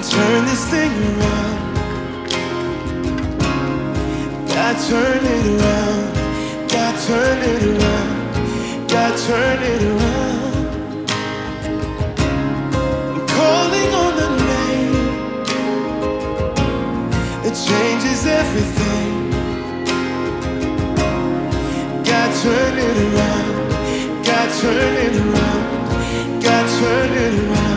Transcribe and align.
can 0.00 0.10
turn 0.10 0.44
this 0.44 0.64
thing 0.70 0.92
around. 1.10 1.74
God, 4.48 4.76
turn 4.88 5.24
it 5.24 5.46
around. 5.54 6.68
God, 6.68 6.94
turn 7.06 7.38
it 7.42 7.62
around. 7.62 8.88
God, 8.88 9.18
turn 9.26 9.62
it 9.62 9.82
around. 9.82 11.10
I'm 13.14 13.26
calling 13.26 13.90
on 14.04 14.12
the 14.22 14.30
name 14.52 14.94
that 17.42 17.56
changes 17.68 18.26
everything. 18.26 19.30
God, 22.04 22.30
turn 22.42 22.78
it 22.88 22.98
around. 23.06 23.52
God, 24.24 24.48
turn 24.60 24.94
it 25.06 25.16
around. 25.22 26.42
God, 26.42 26.66
turn 26.78 27.12
it 27.12 27.34
around. 27.44 27.67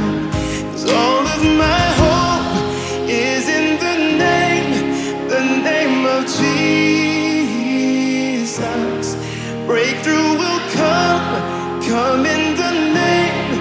Breakthrough 9.71 10.35
will 10.37 10.63
come, 10.75 11.39
come 11.87 12.25
in 12.25 12.57
the 12.57 12.71
name, 12.93 13.55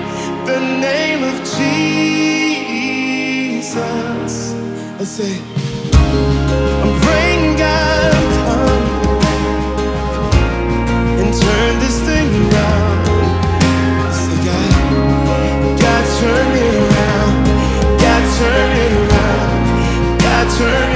the 0.44 0.58
name 0.58 1.22
of 1.22 1.36
Jesus. 1.55 2.50
I 4.98 5.05
say, 5.05 5.38
I'm 6.83 7.00
praying 7.00 7.56
God 7.58 8.12
come 8.38 8.86
and 11.20 11.31
turn 11.33 11.78
this 11.78 11.97
thing 12.08 12.28
around. 12.42 13.06
I 14.03 14.11
say, 14.11 14.38
God, 14.50 14.72
God 15.78 16.05
turn 16.19 16.50
it 16.66 16.75
around. 16.86 17.38
God 18.03 18.22
turn 18.36 18.70
it 18.84 18.92
around. 18.98 20.19
God 20.19 20.47
turn. 20.58 20.89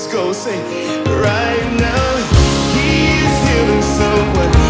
Let's 0.00 0.14
go 0.14 0.32
sing 0.32 0.58
right 1.04 1.76
now. 1.78 2.16
He 2.72 3.20
is 3.20 3.48
healing 3.50 3.82
someone. 3.82 4.69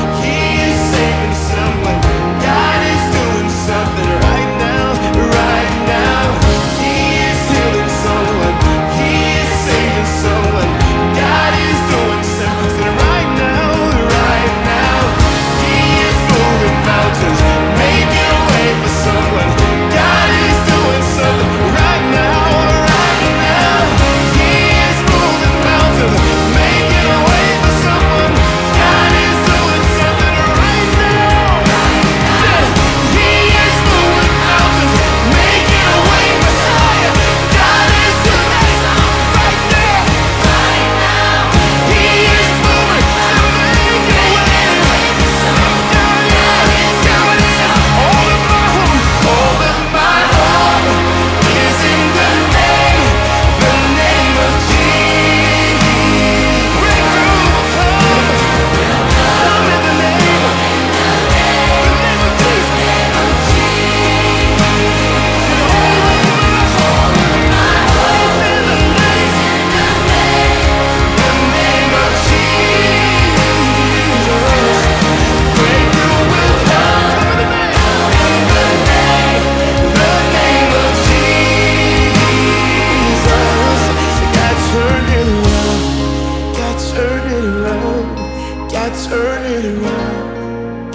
it 89.70 89.82
around. 89.82 90.92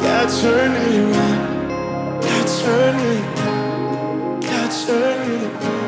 God, 0.00 0.28
turn 0.40 0.72
it 0.76 1.16
around. 1.16 2.22
God, 2.22 2.46
turn 2.60 2.96
it 3.00 3.20
around. 3.38 4.42
God, 4.42 4.70
turn 4.86 5.30
it 5.30 5.42
around. 5.42 5.81